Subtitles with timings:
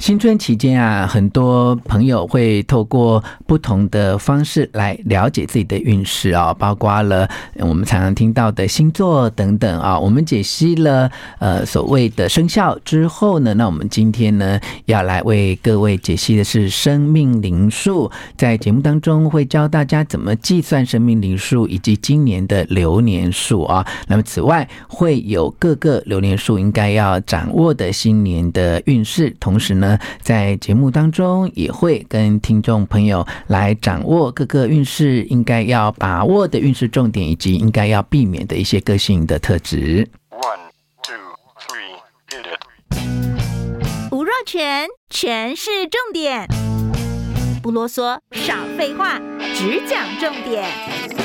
[0.00, 7.28] 新春期间啊，很多朋友会透过不同的方式来了解自己的运势啊，包括了
[7.58, 10.00] 我们常常听到的星座等等啊。
[10.00, 23.86] 我们解析了呃所谓的生肖之后呢，那我们今天呢要来为各位解析的是生命灵数，在节目当中会教大家怎么计算生命灵数以及今年的流年数啊。
[24.08, 29.89] 那么此外会有各个流年数应该要掌握的新年的运势，同时呢。
[30.20, 40.08] 在节目当中也会跟听众朋友来掌握各个运势应该要把握的运势重点，以及应该要避免的一些个性的特质。
[40.30, 40.70] One,
[41.02, 41.14] two,
[41.58, 41.96] three,
[42.28, 44.12] hit it.
[44.12, 46.46] 吴若全，全是重点，
[47.62, 49.20] 不啰嗦，少废话，
[49.54, 51.19] 只讲重点。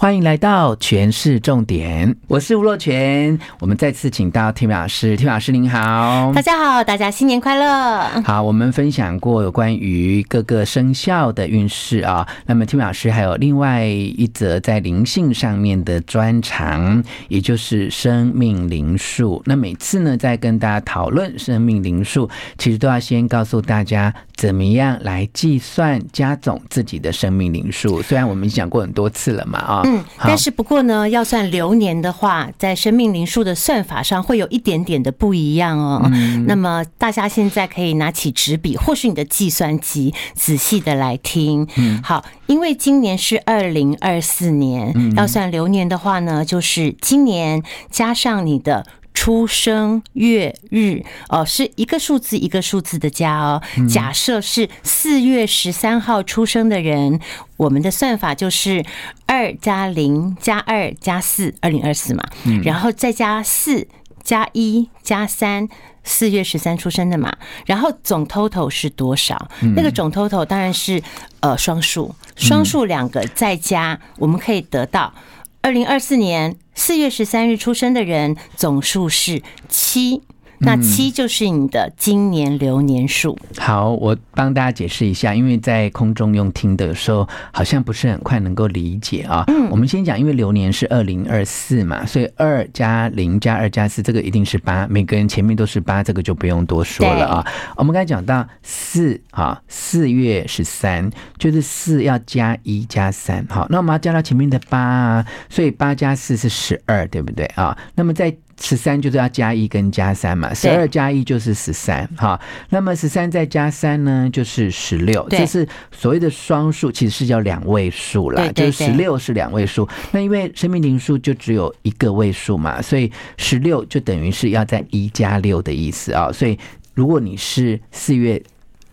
[0.00, 3.36] 欢迎来到全市重点，我是吴若全。
[3.58, 8.22] 我们再次请到 Tim 老师，Tim 老师您好，大家好，大家新年快乐。
[8.22, 12.24] 好，我们分享过有关于各个生肖的运势啊。
[12.46, 19.42] 那么 Tim 老师还有另外一则在灵性上面的专长，也就是生命灵数。
[19.46, 28.00] 那每次呢，在跟大家讨论生命灵数，其实都要先告诉大家怎么样来计算加总自己的生命灵数。
[28.00, 29.82] 虽然我们讲过很多次了嘛，啊。
[29.88, 36.02] 嗯，但是不过呢，要算流年的话，在生命灵数的算法上会有一点点的不一样哦。
[36.12, 41.66] 嗯，那么大家现在可以拿起纸笔或是你的计算机，仔细的来听。
[41.76, 48.84] 嗯，好，因为今年是二零二四年，要算流年的话呢，就是今年加上你的。
[49.18, 53.60] 出生月日哦，是一个数字一个数字的加哦。
[53.88, 57.18] 假设是四月十三号出生的人，
[57.56, 58.84] 我们的算法就是
[59.26, 62.22] 二加零加二加四，二零二四嘛。
[62.62, 63.88] 然后再加四
[64.22, 65.68] 加一加三，
[66.04, 67.36] 四月十三出生的嘛。
[67.66, 69.50] 然后总 total 是多少？
[69.74, 71.02] 那个总 total 当然是
[71.40, 75.12] 呃双数，双数两个再加，我们可以得到。
[75.60, 80.22] 二零二四年四月十三日出生的人总数是七。
[80.60, 83.38] 那七就是你的今年流年数。
[83.56, 89.44] 好，我帮大家解释一下，因为在空中用听的时候，好像不是很快能够理解啊。
[89.46, 97.46] 嗯，我们先讲，因为流年是二零二四嘛，所以二加零加二加四，这个一定是八，每个人前面都是八，这个就不用多说了啊。
[97.76, 107.76] 我们刚才讲到四啊，四月十三就是四要加一加三，好，那我们要加到前面的八啊，所以八加四是十二，对不对啊？
[107.94, 112.38] 那么在十三就是要加一跟加三嘛，十二加一就是十三，哈。
[112.70, 115.26] 那么十三再加三呢，就是十六。
[115.30, 119.88] 这是所谓的双数，其实是叫两位数啦，就是十六是两位数。
[120.10, 126.32] 那因为生命灵数就只有一个位数嘛，所以十六就等于是要在一加六的意思啊。
[126.32, 126.58] 所以
[126.94, 128.42] 如果你是四月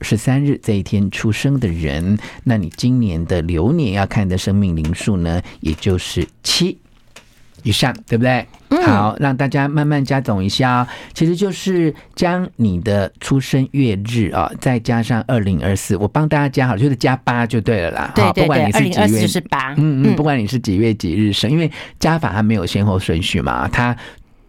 [0.02, 6.78] 十三日这一天出生的人，那你今年的流年要看的生命灵数呢，也就是七。
[7.66, 8.46] 以上对不对？
[8.86, 10.88] 好，让大家慢慢加总一下哦。
[11.14, 18.12] 其实就是将你的出生月日啊，再加上二零二四，我帮大家加好，就是加八就对了啦。
[18.14, 19.74] 对对对，不管你是几月，二零二四是八。
[19.78, 23.68] 嗯嗯，不管你是几月几日生，因为加法它没有先后顺序嘛。
[23.68, 23.96] 它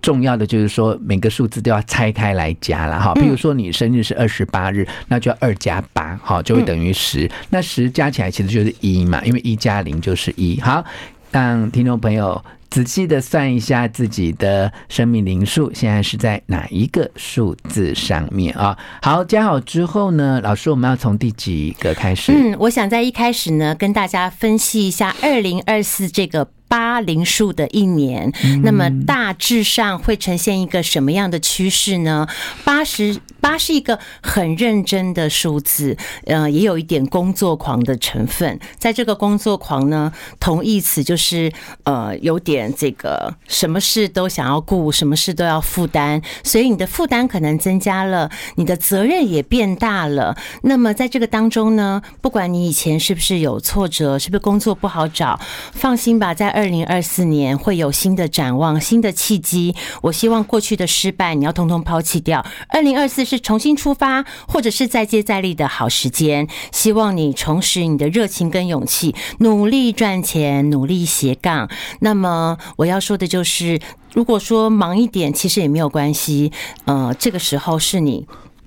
[0.02, 3.14] 重要的就是说每个数字都要拆开来加了哈。
[3.14, 7.30] 比如说你生日是二十八日，那就要二加八，好，就会等于十。
[7.48, 10.60] 那十加起来其实就是一嘛，因为一加零就是一。
[10.60, 10.84] 好，
[11.30, 12.44] 让听众朋友。
[12.70, 18.76] 仔细的算一下自己的生命灵数，现在是在哪一个数字上面啊？
[19.00, 22.32] 好，加好之后呢，老师，我们要从第几个开始？
[22.32, 28.32] 嗯，我想在一开始呢，跟大家分析一下二零二四这个八零数的一年，
[28.62, 32.26] 那么大致上会呈现一个什么样的趋势呢？
[32.64, 33.20] 八十。
[33.38, 38.58] 八是一个很认真的数字，呃，也有一点工作狂的成分。
[38.76, 41.52] 在这个工作狂呢，同义词就是
[41.84, 50.36] 呃，有点这个什么事都想要顾，什么事都要负担，所以你的负担可能增加了，你的责任也变大了。
[50.62, 55.38] 那么在这个当中呢，不管你以前是不是有挫折，是不是工作不好找，
[55.72, 59.74] 放心吧，在二零二四年会有新的展望、新的契机。
[60.00, 62.46] 我希望过去的失败你要通通抛弃掉。
[62.68, 66.48] 二零二四是重新出发，或者是再接再厉的好时间。
[66.72, 71.68] 希望你重拾你的热情跟勇气，努力赚钱，努力斜杠。
[72.00, 73.78] 那么我要说的就是，
[74.14, 76.52] 如果说忙一点，其实也没有关系。
[76.86, 78.26] 呃，这个时候是你。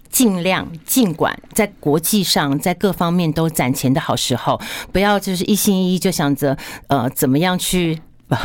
[0.10, 4.60] 尽量尽管在国际上，在各方面都攒钱的好时候，
[4.92, 6.58] 不要就是一心一意就想着
[6.88, 8.02] 呃怎么样去。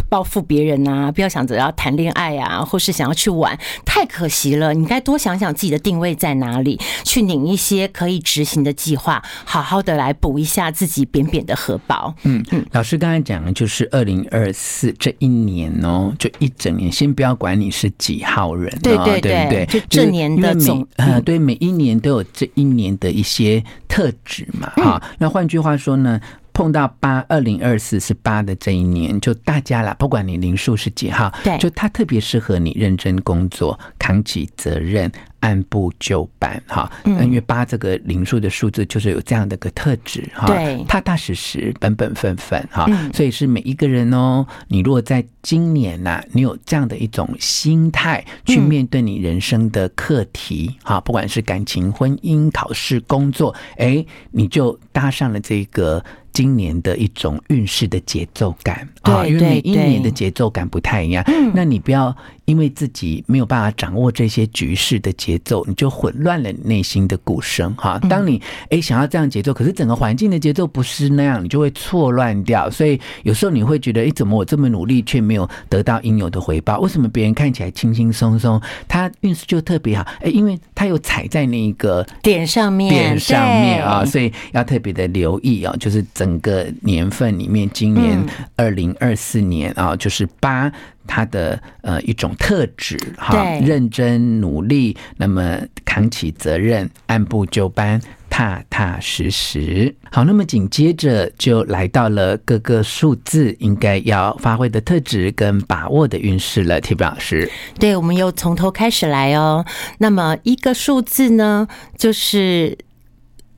[0.09, 4.73] 报复别人啊，不要想着要谈恋爱啊，或是想要去玩，太可惜了。
[4.75, 12.15] 你该多想想自己的定位在哪里，去拧一些可以执行的计划，好好的来补一下自己扁扁的荷包。
[12.23, 25.03] 嗯嗯，老师刚才讲的就是二零二四这一年哦，就一整年，先不要管你是几号人，对对对对，就这年的总呃，对，每一年都有这一年的一些特质嘛，哈。
[25.19, 26.21] 那换句话说呢？
[26.55, 35.13] 碰到八二零二四是八的这一年，就大家啦，不管你零数是几号，对，就它特别适合你认真工作，扛起责任。
[35.41, 56.03] 按部就班，哈，因为八这个零数的数字就是有这样的一个特质，哈，对，踏踏实实、本本分分，哈，所以是每一个人哦，你如果在今年呐，你有这样的一种心态去面对你人生的课题，哈，不管是感情、婚姻、考试、工作，哎，你就搭上了这个
[56.35, 62.15] 今年的一种运势的节奏感，啊，因为每一年的节奏感不太一样，那你不要。
[62.45, 67.99] 因为自己没有办法掌握这些局势的节奏，你就混乱了内心的鼓声哈。
[68.09, 72.71] 当你诶想要这样节奏，可是整个环境的节奏不是那样，你就会错乱掉。
[72.71, 76.79] 所以有时候你会觉得，诶怎么我这么努力却没有得到应有的回报？
[76.81, 80.07] 为什么别人看起来轻轻松松，他运势就特别好？
[80.21, 85.75] 诶因为他有踩在那个点上面，点上面啊，所以要特别的留意啊。
[85.81, 88.19] 就是整个年份里面，今年
[88.57, 90.71] 二零二四年啊，就是八。
[91.07, 99.95] 他的呃一种特质哈，认真努力，那么扛起责任，按部就班，踏踏实实。
[100.11, 107.51] 好，那么紧接着就来到了各个数字应该要发挥的特质跟把握的运势了，Tiffany 老师。
[107.79, 109.65] 对，我们又从头开始来哦。
[109.99, 112.77] 那么一个数字呢，就是。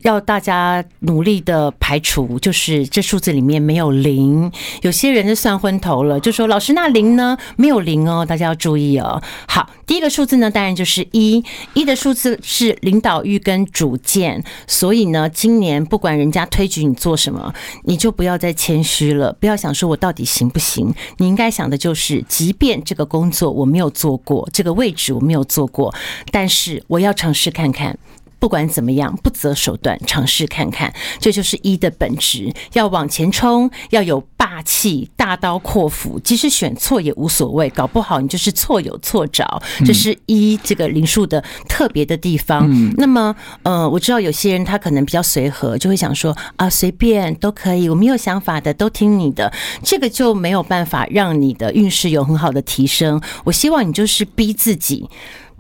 [0.03, 4.51] 要大家努力的排除，就是这数字里面没有零。
[4.83, 7.37] 有些人就算昏头了，就说：“老师，那零呢？
[7.57, 11.45] 没有零哦，大家要注意哦。”好，第一个数字呢，当然就是一。
[11.75, 17.53] 一的数字是领导欲跟主见，所以呢，今年不管人家推举你做什么，
[17.85, 20.95] 你就不要再谦虚了，不要想说我到底行不行。
[21.19, 25.95] 你应该想的就是，即便这个工作我没有做过，这个位置我没有做过，
[26.31, 27.99] 但是我要尝试看看。
[28.47, 32.55] 不管怎么样，不择手段，尝试看看，这就是一的本质。
[32.75, 36.21] 要往前冲，要有霸气，大刀阔斧。
[36.21, 39.45] 即使选错也无所谓，搞不好你就是错有错着。
[39.85, 42.69] 这是一这个林数的特别的地方。
[42.71, 43.35] 嗯、那么，
[43.65, 49.53] 呃，我知道有些人他可能比较随和，就会想说啊，随便都可以，我没有想法的，都听你的。
[49.83, 53.21] 这个就没有办法让你的运势有很好的提升。
[53.43, 55.11] 我希望你就是逼自己。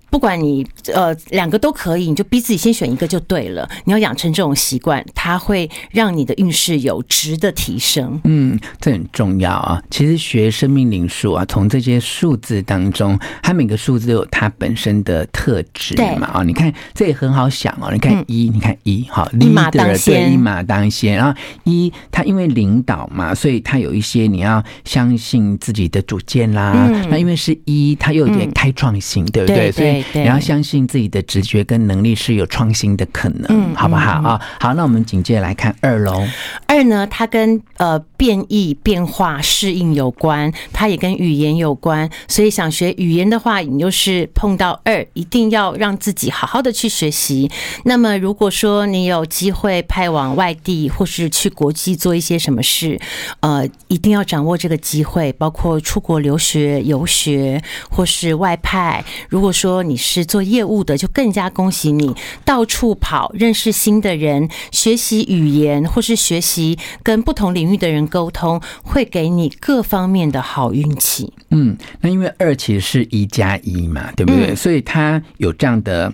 [0.08, 3.68] 不管你呃两个都可以，你就逼自己先选一个就对了。
[3.84, 8.18] 你要养成这种习惯，它会让你的运势有质的提升。
[8.24, 9.82] 嗯，这很重要啊。
[9.90, 16.28] 其实学生命灵数啊，从这些数字当中，它每个数字都有它本身的特质嘛。
[16.28, 17.90] 啊，你看这也很好想哦。
[17.92, 21.16] 你看一，你看一，好，一马当先，一马当先。
[21.16, 26.72] 然后一，它因为领导嘛，所以它有一些你要相信自己的主见啦。
[27.10, 29.72] 那因为是一，它又有点开创性，对不对？
[29.72, 34.40] 所以你要相信自己的直觉跟能力是有创新的可能，嗯、好不好啊？
[34.60, 36.26] 好，那我们紧接着来看二喽。
[36.66, 42.08] 二呢，它跟呃变异、变化、适应有关，它也跟语言有关。
[42.28, 47.50] 所以想学语言的话，你就是碰到二，一定要让自己好好的去学习。
[47.84, 52.98] 那么如果说你有机会派往外地，或是去国际做一些什么事，
[53.40, 59.04] 呃，一定要掌握这个机会，包括出国留学、游学或是外派。
[59.28, 62.14] 如果说你是做业务的，就更加恭喜你，
[62.44, 71.32] 到处跑，认识新的人，学习语言，或是学习跟不同领域的人沟通，会给你各方面的好运气。
[71.50, 74.52] 嗯，那因为二其实是一加一嘛，对不对？
[74.52, 76.12] 嗯、所以他有这样的。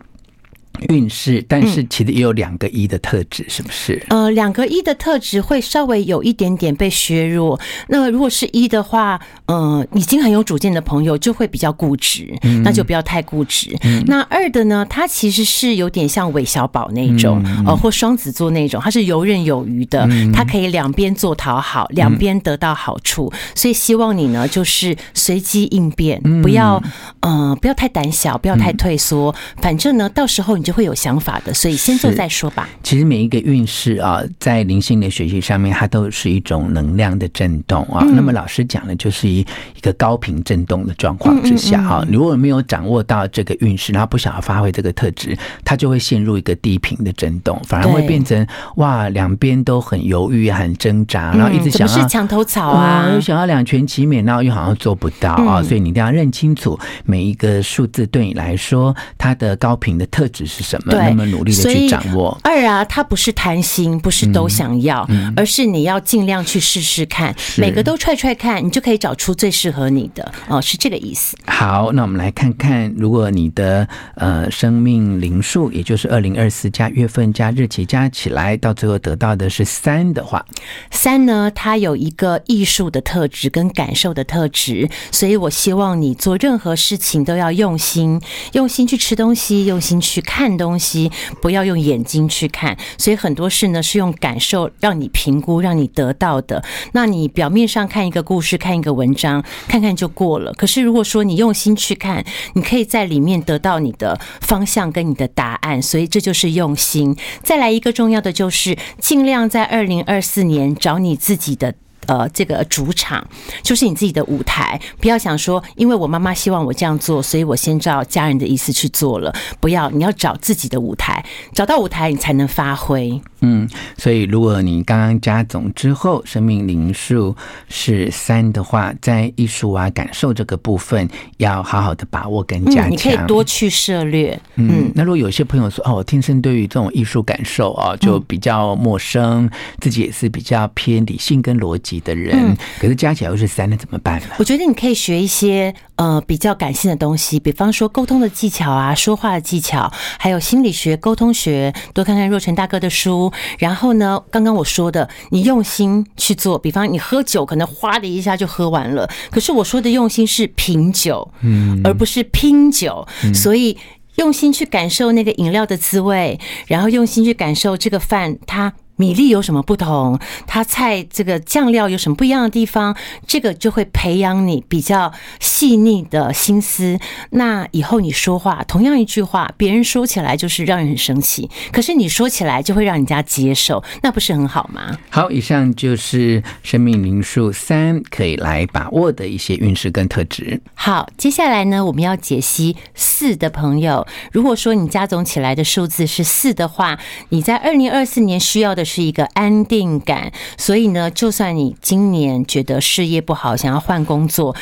[0.89, 4.03] 运势，但是其实也有两个一的特质，是不是？
[4.09, 7.59] 呃，两个一的特质会稍微有一点点被削弱。
[7.89, 12.33] 那如果是一的话，呃，已经很有主见的朋友就会比较固执，
[12.65, 13.77] 那就不要太固执。
[14.07, 23.33] 那二的呢，他其实是有点像韦小宝那种，呃，或双子座那种，他是游刃有余的，他可以两边做讨好，两边得到好处。
[23.55, 26.83] 所以希望你呢，就是随机应变，不要
[27.21, 29.35] 呃，不要太胆小，不要太退缩。
[29.61, 31.53] 反正呢，到时候你就会有想法的。
[31.53, 32.69] 所以先做再说吧。
[32.83, 38.05] 其实每一个运势啊，在灵性的学习上面，它都是一种能量的震动啊。
[38.15, 55.63] 那么老师讲的就是一一个高频震动的状况之下啊，如果没有掌握到这个运势，然后不想要发挥这个特质，它就会陷入一个低频的震动，反而会变成哇，两边都很犹豫、很挣扎，然后一直想要是墙头草啊，又想要两全其美，然后又好像做不到啊。
[55.63, 62.37] 所以你一定要认清楚每一个数字对你来说，它的高频的特质是什么，那么努力的去掌握。
[62.43, 71.37] 二啊，它不是贪心，不是都想要，而是你要尽量去试试看，每个都踹踹看，你就可以找出最适合你的哦，是这个意思。
[71.47, 80.45] 好，那我们来看看，如果你的呃生命灵数，也就是二零二四加月份加日期加起来，到最后得到的是三的话，
[80.91, 88.21] 三呢，它有一个艺术的特质跟感受的特质，所以我希望你做任何事情都要用心，
[88.53, 91.09] 用心去吃东西，用心去看看东西，
[91.41, 92.77] 不要用眼睛去看。
[92.99, 96.65] 所以很多事呢是用感受让你评估，让你得到的。
[96.95, 100.53] 那你表面上看一个故事，看一个文章，看看就过了。
[100.55, 105.81] 可是如果说你用心去看，你可以在里面得到你的方向跟你的答案。
[105.81, 107.17] 所以这就是用心。
[107.45, 111.75] 再来一个重要的就是，尽量在二零二四年找你自己的。
[112.07, 113.27] 呃，这个主场
[113.63, 119.33] 就是你自己的舞台，不要想说，因为我妈妈希望我这样做，所以我先照家人的意思去做了。
[119.61, 123.21] 不要，你要找自己的舞台，找到舞台你才能发挥。
[123.41, 127.35] 嗯，所以如果你刚刚加总之后，生命灵数
[127.69, 132.89] 是三的话，在艺术啊感受这个部分，要好好的把握跟加强。
[132.89, 134.39] 嗯，你可以多去涉猎。
[134.55, 141.92] 嗯，嗯，那如果有些朋友说，哦，我天生对于这种艺术感受啊，就比较陌生，嗯，自己也是比较偏理性跟逻辑。
[142.01, 144.27] 的人，可是加起来又是三，那怎么办呢？
[144.39, 153.33] 我觉得你可以学一些呃比较感性的东西，比方说沟通的技巧啊，说话的技巧，还有心理学、沟通学，多看看若晨大哥的书。
[153.59, 159.09] 然后呢，刚刚我说的，你用心去做，比方你喝酒，可能哗的一下就喝完了。
[159.31, 163.77] 可是我说的用心是品酒，嗯，而不是拼酒，所以
[164.17, 168.73] 用心去感受那个饮料的滋味，然后用心去感受这个饭它。
[168.97, 170.21] 米粒有什么不同？
[170.47, 172.97] 它菜这个酱料有什么不一样的地方？
[173.27, 176.99] 这个就会培养你比较细腻的心思。
[177.31, 184.99] 那以后你说话，同样一句话，别人说起来就是让人很生气，可是你说起来就会让人家接受，那不是很好吗？
[185.11, 190.61] 好，以上就是生命灵数三可以来把握的一些运势跟特质。
[190.75, 194.07] 好，接下来呢，我们要解析四的朋友。
[194.31, 196.99] 如果说你加总起来的数字是四的话，
[197.31, 198.82] 你在二零二四年需要的。
[198.85, 204.55] 是一个安定感，所以呢，就算你今年觉得事业不好，想要换工作，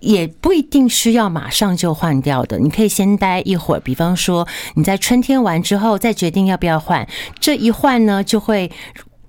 [0.00, 2.58] 也不一定需要马上就换掉的。
[2.58, 7.06] 你可以先待一会儿，比方说你在春天完之后再决定要不要换。
[7.40, 8.70] 这一换呢，就会。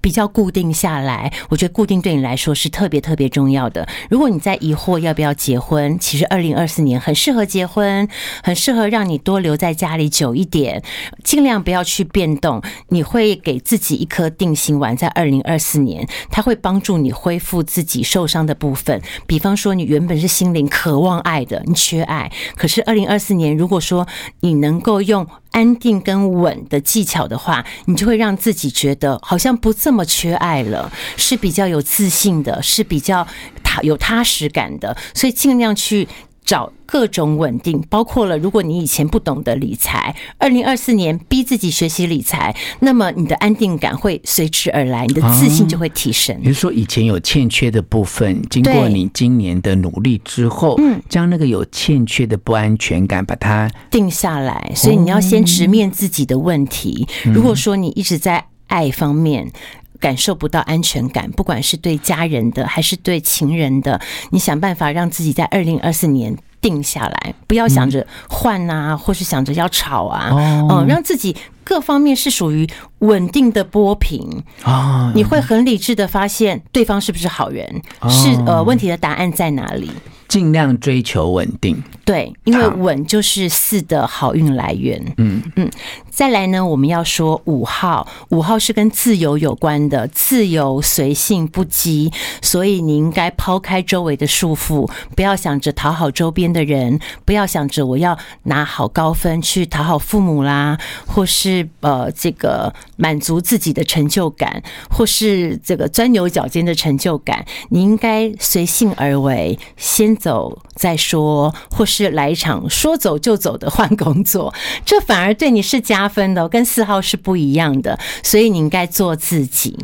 [0.01, 3.87] 比较固定下来，我觉得固定对你来说是特别特别重要的。
[4.09, 8.07] 如果你在疑惑要不要结婚，其实二零二四年很适合结婚，
[8.43, 10.81] 很适合让你多留在家里久一点，
[11.23, 12.61] 尽量不要去变动。
[12.89, 19.01] 你会给自己一颗定心丸，在二零二四年，它会帮助你恢复自己受伤的部分。
[19.25, 24.07] 比方说，你原本是心灵渴望爱的，你缺爱，可是二零二四年，如果说
[24.41, 25.27] 你能够用。
[25.57, 33.27] 安定跟稳的技巧的话，你就会让自己觉得好像不这么缺爱了，是比较有自信的，是比较
[33.63, 36.07] 踏有踏实感的，所以尽量去。
[36.47, 46.39] 找各种稳定，包括了如果你以前不懂得理财，二零二四年逼自己学习理财，那么你的安定感会随之而来，你的自信就会提升。
[46.41, 54.71] 比如说以前有欠缺的部分，经过你今年的努力之后，嗯，将那个有欠缺的不安全感把它定下来。
[54.73, 57.05] 所以你要先直面自己的问题。
[57.25, 59.51] 如果说你一直在爱方面。
[59.99, 63.99] 感受不到安全感，不管是对家人的还是对情人的，
[64.31, 70.31] 你想办法让自己在二零二四年定下来，不要想着换啊，或是想着要吵啊，
[70.69, 72.67] 嗯，让自己各方面是属于
[72.99, 74.43] 稳定的波平。
[74.63, 79.91] 啊，你会很理智的发现对方是不是好人，是呃问题的答案在哪里。
[80.27, 85.01] 尽量追求稳定，对，因为稳就是四的好运来源。
[85.15, 85.41] 嗯。
[85.55, 85.71] 嗯，
[86.17, 114.51] 再来呢，我们要说五号，五号是跟自由有关的，自由、随性、不羁，所以你应该抛开周围的束缚，不要想着讨好周边的人，不要想着我要拿好高分去讨好父母啦，或是呃这个满足自己的成就感，或是这个钻牛角尖的成就感，你应该随性而为，先走再说，或是来一场说走就走的换工作，
[114.83, 119.77] 这反而对你是加分的，跟四号是不一样的，所以你应该做自己。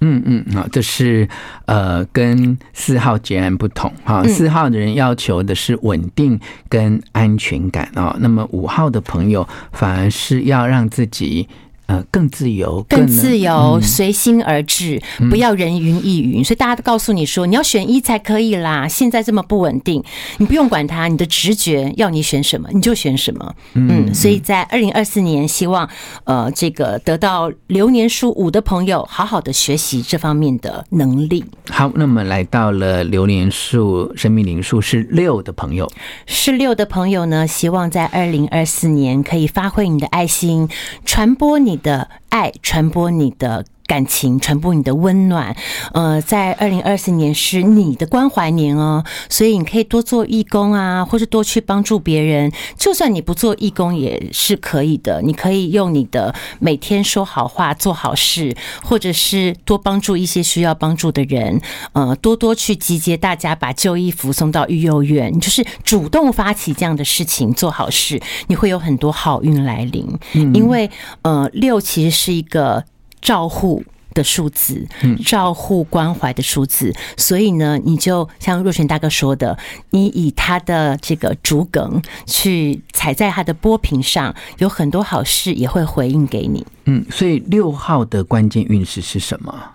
[0.00, 1.28] 嗯嗯，好，这是
[1.66, 4.22] 呃跟四号截然不同哈。
[4.28, 11.48] 四号的人要求的是稳定跟安全感啊，那么五号的朋友反而是要让自己。
[11.88, 16.44] 呃，更自由，更自由，随心而至，不要人云亦云。
[16.44, 18.86] 所以大家都告诉你说，你要选一才可以啦。
[18.86, 20.04] 现在这么不稳定，
[20.36, 23.54] 你不用管它，你的直觉要你选什么，你就选什么。
[23.72, 25.88] 嗯，所以在二零二四年，希望
[26.24, 31.42] 呃这个得到流年数五的朋友，好好的学习这方面的能力。
[31.70, 35.90] 好，那么来到了流年数生命灵数是六的朋友，
[36.26, 40.68] 是六的朋友呢，希望在二零二四年可以发挥你的爱心，
[41.06, 45.56] 传播你的爱，传播你的感情，传播你的温暖。
[45.94, 52.52] 呃，在二零二四年是你的关怀年哦，所以你可以多做义工啊，或是多去帮助别人。
[52.76, 58.54] 就算你不做义工也是可以的，你可以用你的每天说好话、做好事，
[58.84, 61.58] 或者是多帮助一些需要帮助的人。
[61.94, 65.32] 呃，多多去集结大家，把旧衣服送到育幼院。
[65.34, 70.06] 你就是主动发起这样的事情，做好事，你会有很多好运来临。
[70.34, 70.90] 嗯，因为
[71.22, 72.84] 呃，六其实是一个。
[73.20, 73.84] 照护
[74.14, 74.86] 的数字，
[75.24, 79.56] 照护关怀的数字，所以呢，你就像若泉大哥说的，
[79.90, 86.66] 你以他的这个竹梗去踩在他的波平上，有很多好事也会回应给你。
[86.86, 89.72] 嗯，所以六号的关键运势是什么？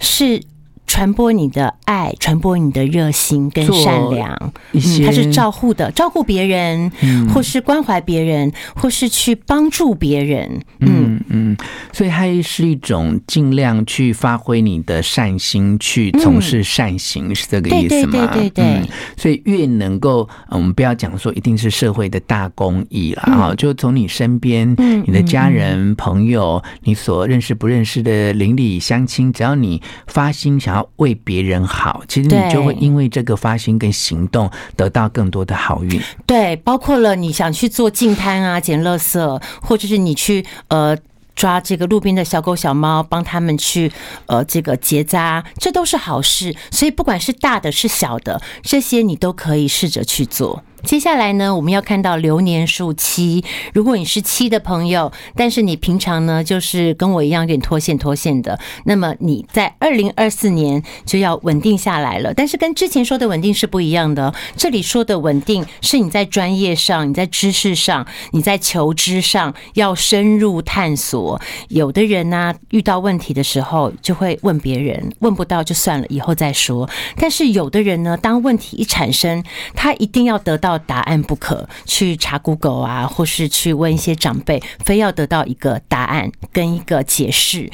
[0.00, 0.42] 是。
[0.86, 4.32] 传播你的爱，传播你的热心跟善良。
[4.72, 6.90] 嗯，他是照护的，照顾别人，
[7.32, 10.60] 或是关怀别人，或是去帮助别人。
[10.80, 11.56] 嗯嗯，
[11.92, 18.12] 所以它是一种尽量去发挥你的善心，去从事善行，是这个意思吗？
[18.12, 18.64] 对对对对对。
[18.64, 24.70] 嗯，所以越能够，我们不要讲说一定是社会的大公益了哈，就从你身边，
[25.04, 30.75] 你的家人、朋友，你所认识不认识的邻里乡亲，只要你发心想。
[30.76, 36.00] 要为别人好，其实你就会因为这个发心跟行动得到更多的好运。
[36.26, 40.96] 对，包括了你想去做净滩啊、捡垃圾，或者是你去呃
[41.34, 43.90] 抓这个路边的小狗小猫，帮他们去
[44.26, 46.54] 呃这个结扎，这都是好事。
[46.70, 50.62] 所以不管是大的是小的，这些你都可以试着去做。
[50.86, 53.44] 接下来呢，我们要看到流年数七。
[53.74, 62.32] 如果你是七的朋友，但是你平常呢，就是跟我一样有点脱线脱线的，那么你在二零二四年就要稳定下来了。
[62.32, 64.32] 但是跟之前说的稳定是不一样的。
[64.56, 71.40] 这里说的稳定是你在专业上、你在知识上、你在求知上要深入探索。
[71.68, 76.88] 有的人呢，遇到问题的时候就会问别人，问不到就算了，以后再说。
[77.16, 79.42] 但是有的人呢，当问题一产生，
[79.74, 80.75] 他一定要得到。
[80.78, 87.70] 答案不可去查 Google 啊，或是去问一些长辈，非要得到一个答案跟一个解释。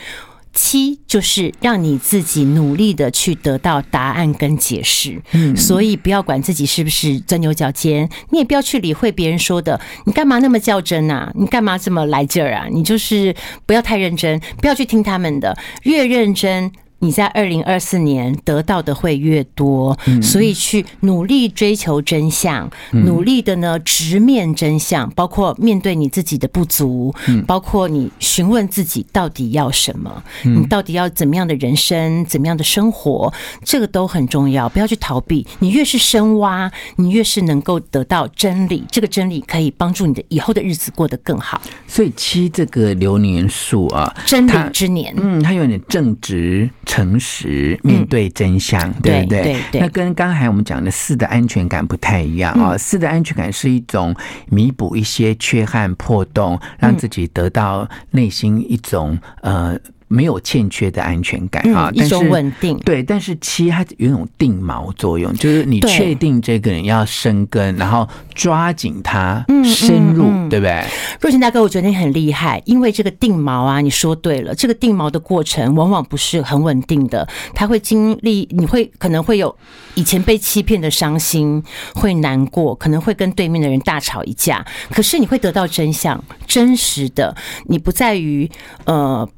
[0.54, 5.18] 七就是让你自己努力的去得到答案跟解释。
[5.32, 9.80] 嗯，所以不要管自己是不是钻牛角尖，你也不要去理会别人说的。
[10.04, 11.32] 你干嘛那么较真啊？
[11.34, 12.66] 你干嘛这么来劲儿啊？
[12.70, 13.34] 你就是
[13.64, 16.70] 不要太认真，不要去听他们的，越认真。
[17.02, 27.12] 你在二零二四年得到的会越多，所以去努力追求真相，努力的呢直面真相，包括面对你自己的不足，
[27.44, 33.32] 包括你询问自己到底要什么，你到底要怎么样的人生，怎么样的生活，
[33.64, 35.44] 这个都很重要，不要去逃避。
[35.58, 41.60] 你越是深挖，你越是能够得到真理，这个真理可以帮助你的以后的日子过得更好。
[41.88, 46.70] 所以七这个流年数啊，真理之年，嗯，它有点正直。
[46.92, 49.42] 诚实面对真相，嗯、对不对？
[49.42, 52.76] 对对对，那跟刚才我们讲的四的安全感不太一样啊。
[52.76, 54.14] 四的安全感是一种
[54.50, 59.78] 弥补一些缺憾破洞，让自己得到内心一种呃。
[60.12, 62.78] 没有欠缺的安全感啊，嗯、一种稳定。
[62.80, 70.84] 对，但是七它有一种定锚作用，就是你确定这个人要生根，然后抓紧他深入，嗯嗯嗯、对不对？
[71.20, 79.56] 若晴大哥，我觉得你很厉害，因为这个定锚啊，你说对了，这个定锚的过程往往不是很稳定的，他会经历，你会可能会有
[79.94, 81.62] 以前被欺骗的伤心，
[81.94, 87.34] 会难过，可能会跟对面的人大吵一架，可是你会得到真相，真实的，
[87.66, 88.50] 你不在于
[88.84, 89.28] 呃。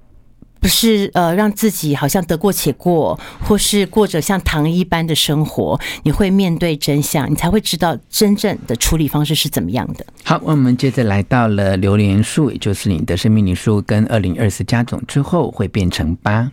[0.64, 5.79] 不是呃，让自己好像得过且过，或是过着像糖一般的生活。
[6.05, 10.07] 你会面对真相，你才会知道真正的处理方式是怎么样的。
[10.22, 16.50] 好，我们接着来到了榴莲树，也就是你的生命灵数跟二零二四加总之后会变成八。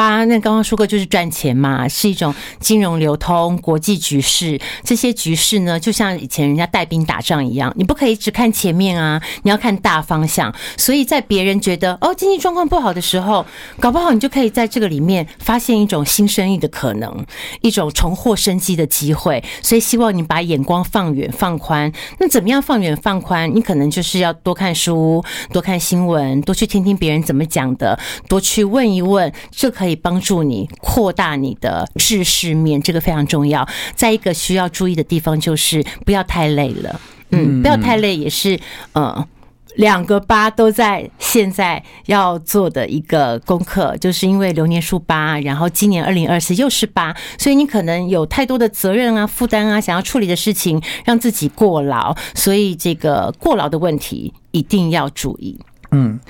[0.00, 4.58] 八，那刚刚说过就是赚钱嘛，是一种金融流通、国际局势。
[4.82, 10.54] 这些局势呢，就像以前人家带兵打仗一样，你不可以只看前面啊，你要看大方向。
[10.78, 13.44] 所以在别人觉得哦经济状况不好的时候，
[13.78, 17.26] 搞不好你就可以在这个里面发现一种新生意的可能，
[17.60, 19.44] 一种重获生机的机会。
[19.60, 21.92] 所以希望你把眼光放远、放宽。
[22.18, 23.54] 那怎么样放远、放宽？
[23.54, 27.98] 你可能就是要多看书、多看新闻、多去听听别人怎么讲的，
[28.30, 29.89] 多去问一问，这可以。
[29.90, 33.66] 可以帮助你扩大你的知识面，这个非常重要。
[33.96, 37.00] 再一个需要注意的地方就是不要太累了，
[37.30, 38.56] 嗯，不要太累也是
[38.92, 39.26] 呃
[39.74, 55.58] 两个八都在现在要做的一个功课，就是因为流年数八，然后今年二零二四又是八，所以你可能有太多的责任啊、负担啊，想要处理的事情，让自己过劳，所以这个过劳的问题一定要注意。
[55.90, 56.20] 嗯，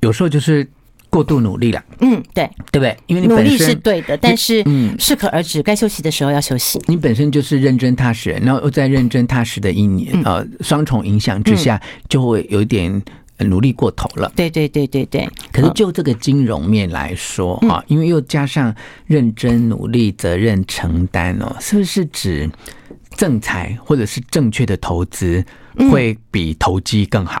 [0.00, 0.66] 有时候就是。
[1.14, 2.96] 过度努力了，嗯，对，对不对？
[3.06, 6.82] 因为你努力是对的，但是嗯，适可而止，该休息的时候要休息。
[6.86, 13.00] 你本身就是认真踏实，然后又在认真踏实的一年，呃，双重影响之下，就会有一点
[13.38, 14.32] 努力过头了。
[14.34, 15.28] 对对对对对。
[15.52, 18.74] 可是就这个金融面来说啊，因为又加上
[19.06, 22.50] 认真努力、责任承担哦，是不是指
[23.16, 25.44] 正财或者是正确的投资
[25.92, 27.40] 会比投机更好？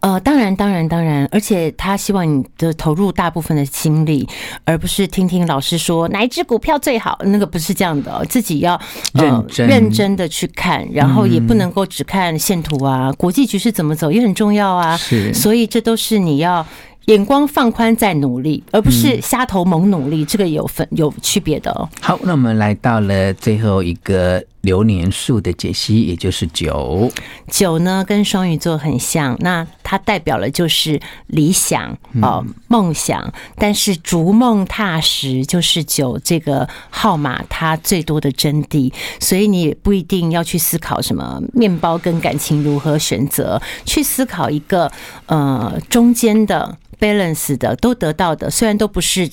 [0.00, 4.28] 呃，当然，当然，当然，而且他希望你的投入大部分的精力，
[4.64, 8.80] 而不是听听老师说哪一只股票最好，那个不是这样的哦，自己要
[9.14, 16.66] 认真认真的去看，然后也不能够只看线图啊，国际局势怎么走也很重要啊，是，所以这都是你要。
[17.06, 21.88] 眼光放宽再努力，而不是瞎投猛努力，嗯、这个有分有区别的哦。
[22.02, 27.10] 好，那我们来到了最后一个流年数的解析，也就是九。
[27.50, 33.32] 九呢，跟双鱼座很像，那它代表了就是理想哦，梦想。
[33.56, 44.92] 但是逐梦踏实就是九这个号码它最多的真谛，所以你也不一定要去思考什么面包跟感情如何选择，去思考一个
[45.24, 46.76] 呃中间的。
[47.00, 49.30] balance 的都得到的，虽然都不是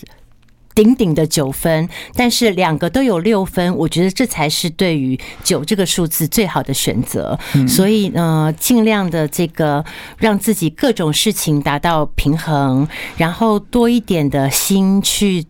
[0.75, 7.39] 顶顶的九分，但是两个都有六分，我觉得这才是对于九这个数字最好的选择。
[7.67, 9.83] 所以呢，尽量的这个
[10.17, 15.45] 让自己各种事情达到平衡，然后多一点的心去。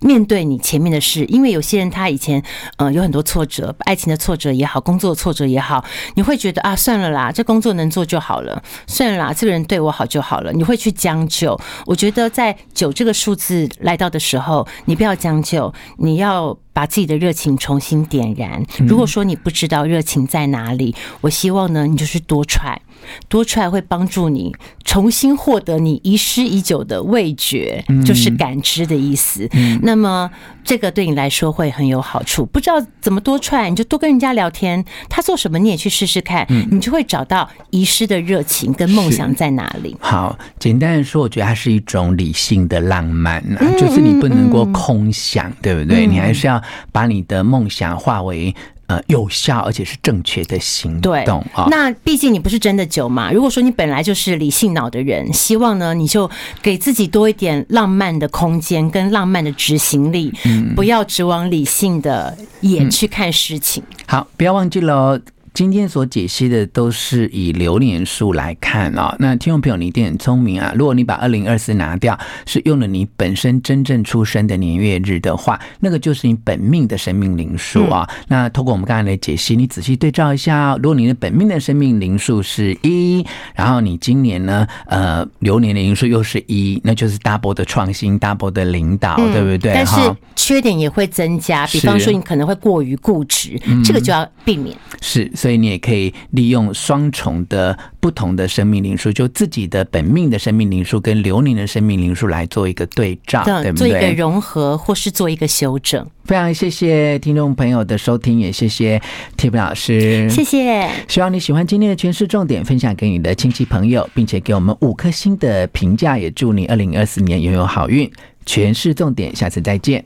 [0.00, 2.42] 面对你前面的事，因为有些人他以前
[2.76, 5.84] 呃有很多挫折，爱情的挫折也好，工作的挫折也好，
[6.14, 11.58] 你会觉得啊算了啦，这工作能做就好了，算了啦，这个人对我好就好了，你会去将就。
[11.86, 16.56] 我觉得在九这个数字来到的时候，你不要将就，你要。
[16.72, 18.64] 把自己的热情重新点燃。
[18.86, 22.80] 如果说你不知道热情在哪里，我希望呢，你就是多踹，
[23.28, 29.48] 多出来会帮助你重新获得你遗失已久的味觉，就是感知的意思。
[29.82, 30.30] 那么
[30.64, 32.44] 这个对你来说会很有好处。
[32.46, 39.96] 不知道怎么多出来，你就多跟人家聊天，他做什么你也去试试看，你就会找到遗失的热情跟梦想在哪里。
[40.00, 46.06] 好，简单的说，我觉得它是一种理性的浪漫啊，就是你不能够空想，对不对？
[46.06, 46.60] 你还是要。
[46.92, 48.54] 把你的梦想化为
[48.90, 51.68] 呃有效而且是正确的行动啊！
[51.70, 53.30] 那毕竟你不是真的酒嘛。
[53.30, 56.28] 如果说你本来就是理性脑的人，希望呢你就
[56.60, 60.32] 给自己多一点浪漫的空间跟浪漫的执行力，
[60.74, 63.80] 不要只往理性的眼去看事情。
[64.06, 65.20] 好，不要忘记了。
[65.52, 70.72] 今天所解析的都是以流年数来看啊，那听众朋友你一定很聪明啊！
[70.76, 78.08] 如果你把二零二四拿掉，是用了你本身真正出生的年月日的话，那个就是你本命的生命灵数啊。
[78.28, 89.74] 那透过我们刚才的解析，你仔细对照一下，如果你的本命的生命灵数是一，然后你今年呢，呃，流年的灵数又是一，那就是 double 的创新，double 的领导，对不对？
[89.74, 89.94] 但是
[90.36, 94.76] 缺点也会增加，比方说你可能会过于固执，这个就要避免。
[95.02, 95.30] 是。
[95.40, 103.88] 所以你也可以利用双重的不同的生命灵数，就自己的本命的生命灵数跟流年的生命灵数来做一个对照，对不对？
[103.88, 106.06] 做一个融合，或是做一个修整。
[106.26, 109.00] 非常谢谢听众朋友的收听，也谢谢
[109.38, 110.86] Tiffany 老师，谢谢。
[111.08, 118.10] 希望你喜欢今天的全市重点，分享给你的亲戚朋友，并且给我们五颗星的评价，也祝你二零二四年拥有好运。
[118.44, 120.04] 全市重点，下次再见。